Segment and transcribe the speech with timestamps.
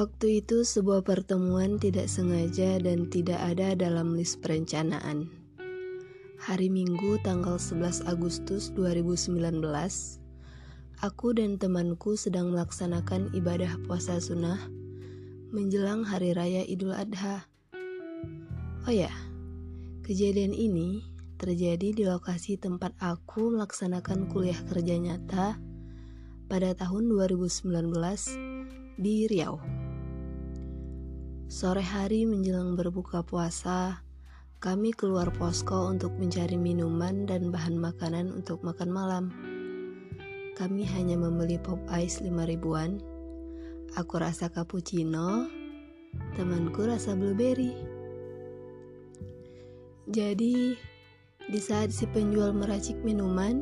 [0.00, 5.28] Waktu itu sebuah pertemuan tidak sengaja dan tidak ada dalam list perencanaan.
[6.40, 9.60] Hari Minggu tanggal 11 Agustus 2019,
[11.04, 14.72] aku dan temanku sedang melaksanakan ibadah puasa sunnah
[15.52, 17.44] menjelang Hari Raya Idul Adha.
[18.88, 19.12] Oh ya,
[20.08, 21.04] kejadian ini
[21.36, 25.60] terjadi di lokasi tempat aku melaksanakan kuliah kerja nyata
[26.48, 27.68] pada tahun 2019
[28.96, 29.79] di Riau.
[31.50, 34.06] Sore hari menjelang berbuka puasa,
[34.62, 39.24] kami keluar posko untuk mencari minuman dan bahan makanan untuk makan malam.
[40.54, 43.02] Kami hanya membeli pop ice 5 ribuan.
[43.98, 45.50] Aku rasa cappuccino,
[46.38, 47.74] temanku rasa blueberry.
[50.06, 50.78] Jadi,
[51.50, 53.58] di saat si penjual meracik minuman,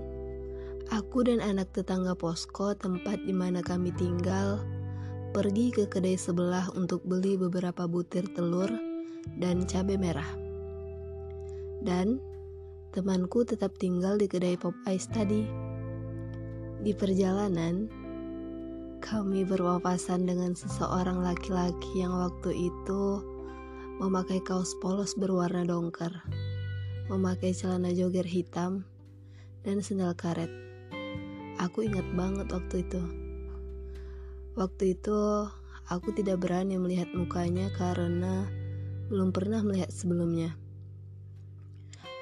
[0.92, 4.60] aku dan anak tetangga posko tempat di mana kami tinggal
[5.38, 8.66] pergi ke kedai sebelah untuk beli beberapa butir telur
[9.38, 10.26] dan cabai merah.
[11.78, 12.18] Dan
[12.90, 15.46] temanku tetap tinggal di kedai pop ice tadi.
[16.82, 17.86] Di perjalanan,
[18.98, 23.22] kami berpapasan dengan seseorang laki-laki yang waktu itu
[24.02, 26.18] memakai kaos polos berwarna dongker,
[27.14, 28.82] memakai celana jogger hitam,
[29.62, 30.50] dan sendal karet.
[31.62, 33.27] Aku ingat banget waktu itu.
[34.58, 35.46] Waktu itu
[35.86, 38.42] aku tidak berani melihat mukanya karena
[39.06, 40.58] belum pernah melihat sebelumnya.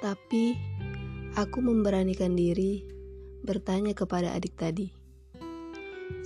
[0.04, 0.52] Tapi
[1.32, 2.84] aku memberanikan diri
[3.40, 4.92] bertanya kepada adik tadi.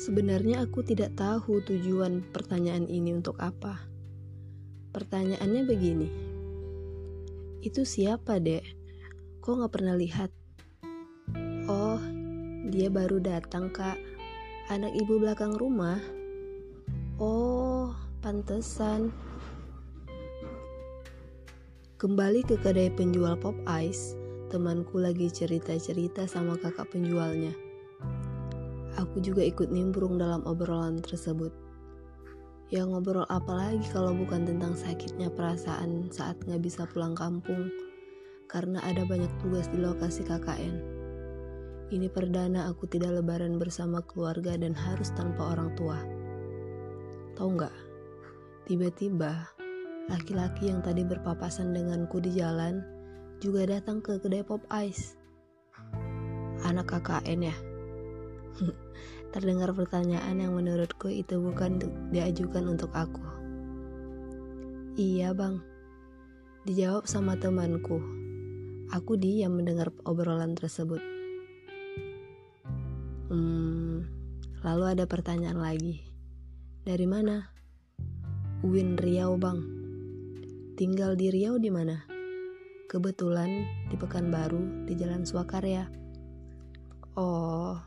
[0.02, 3.78] Sebenarnya aku tidak tahu tujuan pertanyaan ini untuk apa.
[4.90, 6.08] Pertanyaannya begini.
[7.62, 8.66] Itu siapa, Dek?
[9.38, 10.34] Kok gak pernah lihat?
[11.70, 12.02] Oh,
[12.66, 14.09] dia baru datang, Kak
[14.70, 15.98] anak ibu belakang rumah.
[17.18, 17.90] Oh,
[18.22, 19.10] pantesan.
[21.98, 24.14] Kembali ke kedai penjual pop ice,
[24.46, 27.50] temanku lagi cerita-cerita sama kakak penjualnya.
[28.94, 31.50] Aku juga ikut nimbrung dalam obrolan tersebut.
[32.70, 37.66] Ya ngobrol apa lagi kalau bukan tentang sakitnya perasaan saat nggak bisa pulang kampung
[38.46, 40.99] karena ada banyak tugas di lokasi KKN.
[41.90, 45.98] Ini perdana aku tidak lebaran bersama keluarga dan harus tanpa orang tua.
[47.34, 47.76] Tahu nggak?
[48.70, 49.50] Tiba-tiba,
[50.06, 52.78] laki-laki yang tadi berpapasan denganku di jalan
[53.42, 55.18] juga datang ke kedai pop ice.
[56.62, 57.56] Anak KKN ya?
[59.34, 61.82] Terdengar pertanyaan yang menurutku itu bukan
[62.14, 63.26] diajukan untuk aku.
[64.94, 65.58] Iya bang,
[66.70, 67.98] dijawab sama temanku.
[68.94, 71.19] Aku diam mendengar obrolan tersebut.
[73.30, 74.10] Hmm,
[74.66, 76.02] lalu ada pertanyaan lagi.
[76.82, 77.46] Dari mana?
[78.66, 79.62] Uin Riau, Bang.
[80.74, 82.10] Tinggal di Riau di mana?
[82.90, 85.86] Kebetulan di Pekanbaru, di Jalan Swakarya.
[87.14, 87.78] Oh.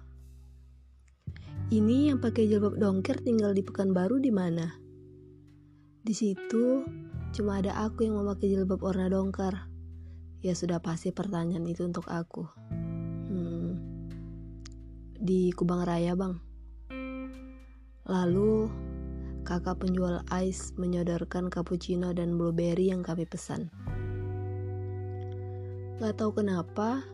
[1.67, 4.79] Ini yang pakai jilbab dongker tinggal di Pekanbaru di mana?
[6.07, 6.87] Di situ
[7.35, 9.67] cuma ada aku yang memakai jilbab warna dongker.
[10.39, 12.47] Ya sudah pasti pertanyaan itu untuk aku
[15.23, 16.35] di Kubang Raya bang.
[18.11, 18.67] Lalu
[19.47, 23.71] kakak penjual ice menyodorkan cappuccino dan blueberry yang kami pesan.
[26.03, 27.07] Gak tahu kenapa,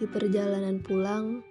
[0.00, 1.44] di perjalanan pulang,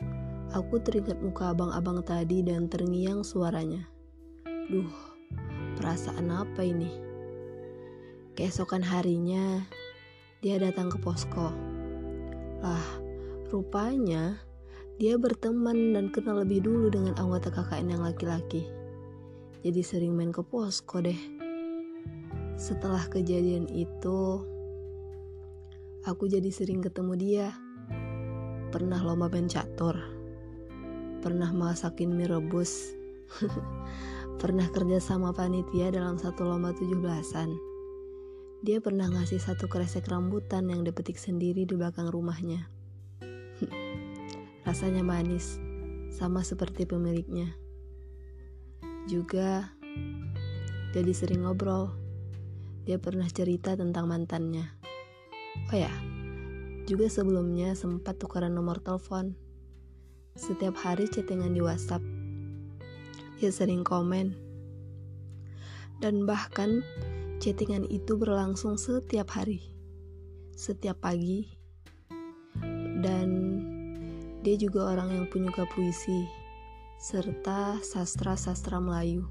[0.50, 3.86] aku teringat muka abang-abang tadi dan terngiang suaranya.
[4.74, 4.90] Duh,
[5.78, 6.90] perasaan apa ini?
[8.34, 9.62] Keesokan harinya,
[10.42, 11.54] dia datang ke posko.
[12.66, 12.88] Lah,
[13.54, 14.47] rupanya
[14.98, 18.66] dia berteman dan kenal lebih dulu dengan anggota KKN yang laki-laki.
[19.62, 21.18] Jadi sering main ke posko deh.
[22.58, 24.42] Setelah kejadian itu,
[26.02, 27.48] aku jadi sering ketemu dia.
[28.74, 29.94] Pernah lomba main catur.
[31.22, 32.98] Pernah masakin mie rebus.
[34.42, 37.54] pernah kerja sama panitia dalam satu lomba tujuh belasan.
[38.66, 42.77] Dia pernah ngasih satu kresek rambutan yang dipetik sendiri di belakang rumahnya.
[44.68, 45.64] Rasanya manis,
[46.12, 47.56] sama seperti pemiliknya.
[49.08, 49.72] Juga,
[50.92, 51.96] jadi sering ngobrol.
[52.84, 54.68] Dia pernah cerita tentang mantannya.
[55.72, 55.88] Oh ya,
[56.84, 59.40] juga sebelumnya sempat tukaran nomor telepon.
[60.36, 62.04] Setiap hari chattingan di WhatsApp.
[63.40, 64.36] Dia sering komen.
[66.04, 66.84] Dan bahkan
[67.40, 69.64] chattingan itu berlangsung setiap hari.
[70.60, 71.56] Setiap pagi.
[73.00, 73.47] Dan
[74.48, 76.24] dia juga orang yang penyuka puisi
[76.96, 79.28] serta sastra-sastra Melayu.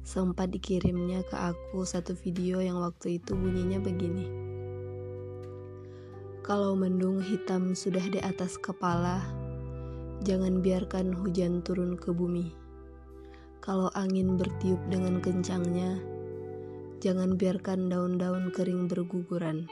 [0.00, 4.24] sempat dikirimnya ke aku satu video yang waktu itu bunyinya begini.
[6.40, 9.20] Kalau mendung hitam sudah di atas kepala,
[10.24, 12.56] jangan biarkan hujan turun ke bumi.
[13.60, 16.00] Kalau angin bertiup dengan kencangnya,
[17.04, 19.68] jangan biarkan daun-daun kering berguguran.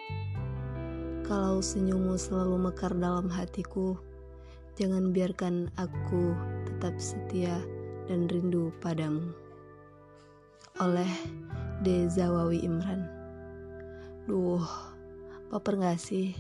[1.25, 3.97] Kalau senyummu selalu mekar dalam hatiku,
[4.77, 6.37] jangan biarkan aku
[6.69, 7.57] tetap setia
[8.05, 9.33] dan rindu padamu.
[10.85, 11.09] Oleh
[11.81, 13.09] Dezawawi Imran.
[14.29, 14.61] Duh,
[15.49, 16.37] baper gak sih?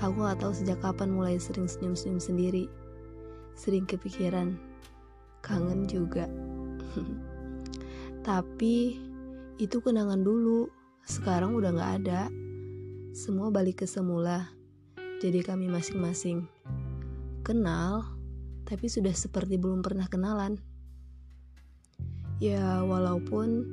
[0.00, 2.64] Aku gak tahu sejak kapan mulai sering senyum-senyum sendiri.
[3.52, 4.56] Sering kepikiran,
[5.44, 6.24] kangen juga.
[8.26, 8.96] Tapi
[9.60, 10.72] itu kenangan dulu,
[11.04, 12.32] sekarang udah gak ada.
[13.12, 14.48] Semua balik ke semula,
[15.20, 16.48] jadi kami masing-masing.
[17.40, 18.04] Kenal,
[18.68, 20.60] tapi sudah seperti belum pernah kenalan.
[22.36, 23.64] Ya, walaupun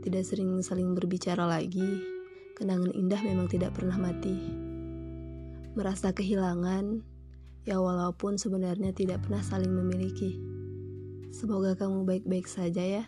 [0.00, 2.00] tidak sering saling berbicara lagi,
[2.54, 4.34] kenangan indah memang tidak pernah mati.
[5.74, 7.02] Merasa kehilangan,
[7.66, 10.38] ya walaupun sebenarnya tidak pernah saling memiliki.
[11.34, 13.04] Semoga kamu baik-baik saja ya.